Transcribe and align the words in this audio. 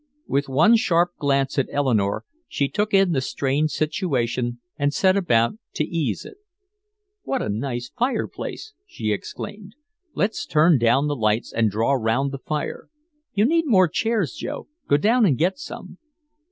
With 0.25 0.49
one 0.49 0.77
sharp 0.77 1.15
glance 1.19 1.59
at 1.59 1.67
Eleanore, 1.71 2.25
she 2.47 2.67
took 2.67 2.91
in 2.91 3.11
the 3.11 3.21
strained 3.21 3.69
situation 3.69 4.59
and 4.75 4.91
set 4.91 5.15
about 5.15 5.59
to 5.75 5.83
ease 5.83 6.25
it. 6.25 6.37
"What 7.21 7.43
a 7.43 7.49
nice 7.49 7.91
old 7.93 7.99
fireplace," 7.99 8.73
she 8.87 9.11
exclaimed. 9.11 9.75
"Let's 10.15 10.47
turn 10.47 10.79
down 10.79 11.05
the 11.05 11.15
lights 11.15 11.53
and 11.53 11.69
draw 11.69 11.93
'round 11.93 12.31
the 12.31 12.39
fire. 12.39 12.89
You 13.35 13.45
need 13.45 13.67
more 13.67 13.87
chairs, 13.87 14.33
Joe; 14.33 14.67
go 14.87 14.97
down 14.97 15.23
and 15.23 15.37
get 15.37 15.59
some." 15.59 15.99